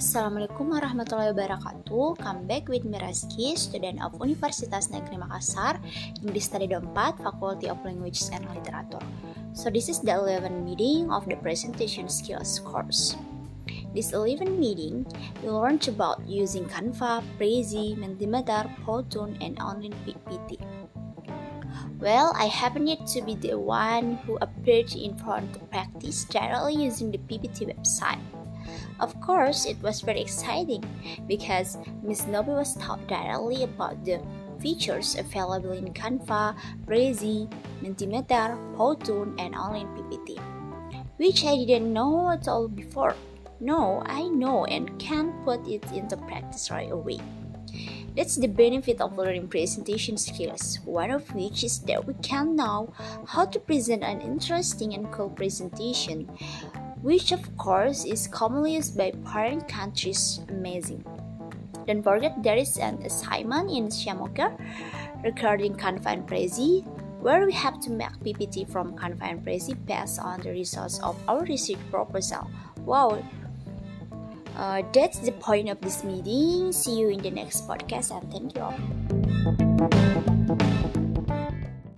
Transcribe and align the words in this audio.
Assalamualaikum 0.00 0.72
warahmatullahi 0.72 1.36
wabarakatuh. 1.36 2.24
Come 2.24 2.48
back 2.48 2.72
with 2.72 2.88
Miraski, 2.88 3.52
student 3.52 4.00
of 4.00 4.16
Universitas 4.16 4.88
Negeri 4.88 5.20
Makassar 5.20 5.76
English 6.24 6.48
Study 6.48 6.72
4, 6.72 6.88
Faculty 7.20 7.68
of 7.68 7.76
Languages 7.84 8.32
and 8.32 8.48
Literature. 8.48 9.04
So 9.52 9.68
this 9.68 9.92
is 9.92 10.00
the 10.00 10.16
11th 10.16 10.64
meeting 10.64 11.12
of 11.12 11.28
the 11.28 11.36
Presentation 11.44 12.08
Skills 12.08 12.64
course. 12.64 13.12
This 13.92 14.16
11th 14.16 14.56
meeting, 14.56 15.04
we 15.44 15.52
learned 15.52 15.84
about 15.84 16.24
using 16.24 16.64
Canva, 16.64 17.20
Prezi, 17.36 17.92
Mentimeter, 17.92 18.72
Powtoon, 18.88 19.36
and 19.44 19.60
online 19.60 19.92
PPT 20.08 20.56
well, 22.00 22.32
I 22.32 22.48
happen 22.48 22.88
yet 22.88 23.04
to 23.12 23.20
be 23.20 23.36
the 23.36 23.60
one 23.60 24.16
who 24.24 24.40
appeared 24.40 24.96
in 24.96 25.20
front 25.20 25.52
to 25.52 25.60
practice 25.68 26.24
directly 26.24 26.88
using 26.88 27.12
the 27.12 27.20
PPT 27.28 27.68
website. 27.68 28.24
Of 29.00 29.18
course, 29.20 29.64
it 29.64 29.80
was 29.82 30.00
very 30.02 30.20
exciting 30.20 30.84
because 31.26 31.78
Miss 32.02 32.22
Nobi 32.22 32.54
was 32.54 32.76
taught 32.76 33.06
directly 33.08 33.64
about 33.64 34.04
the 34.04 34.20
features 34.60 35.16
available 35.16 35.72
in 35.72 35.92
Canva, 35.92 36.54
Prezi, 36.84 37.48
Mentimeter, 37.82 38.56
Powtoon, 38.76 39.34
and 39.40 39.54
online 39.54 39.88
PPT, 39.96 40.38
which 41.16 41.44
I 41.44 41.56
didn't 41.56 41.92
know 41.92 42.30
at 42.30 42.46
all 42.46 42.68
before. 42.68 43.16
No, 43.60 44.02
I 44.06 44.28
know 44.28 44.64
and 44.64 44.98
can 44.98 45.32
put 45.44 45.66
it 45.66 45.84
into 45.92 46.16
practice 46.16 46.70
right 46.70 46.90
away. 46.90 47.20
That's 48.16 48.36
the 48.36 48.48
benefit 48.48 49.00
of 49.00 49.16
learning 49.16 49.48
presentation 49.48 50.16
skills, 50.16 50.80
one 50.84 51.10
of 51.10 51.32
which 51.34 51.62
is 51.62 51.78
that 51.86 52.04
we 52.04 52.14
can 52.22 52.56
know 52.56 52.92
how 53.26 53.44
to 53.46 53.60
present 53.60 54.02
an 54.02 54.20
interesting 54.20 54.94
and 54.94 55.12
cool 55.12 55.30
presentation 55.30 56.28
which 57.02 57.32
of 57.32 57.44
course 57.56 58.04
is 58.04 58.26
commonly 58.28 58.74
used 58.74 58.96
by 58.96 59.12
parent 59.24 59.68
countries. 59.68 60.40
Amazing. 60.48 61.04
Don't 61.86 62.02
forget 62.02 62.42
there 62.42 62.56
is 62.56 62.76
an 62.76 63.02
assignment 63.04 63.70
in 63.70 63.88
Shamoka 63.88 64.56
regarding 65.24 65.74
Canva 65.74 66.06
and 66.06 66.26
Prezi 66.28 66.86
where 67.20 67.44
we 67.44 67.52
have 67.52 67.80
to 67.80 67.90
make 67.90 68.12
PPT 68.24 68.68
from 68.68 68.96
Canva 68.96 69.22
and 69.22 69.44
Prezi 69.44 69.76
based 69.86 70.20
on 70.20 70.40
the 70.40 70.50
results 70.50 70.98
of 71.00 71.16
our 71.28 71.44
research 71.44 71.78
proposal. 71.90 72.50
Wow! 72.84 73.22
Uh, 74.56 74.82
that's 74.92 75.18
the 75.20 75.32
point 75.32 75.68
of 75.68 75.80
this 75.80 76.04
meeting. 76.04 76.72
See 76.72 76.98
you 76.98 77.08
in 77.08 77.20
the 77.20 77.30
next 77.30 77.68
podcast 77.68 78.12
and 78.12 78.24
thank 78.32 78.54
you 78.56 78.62
all. 78.62 80.26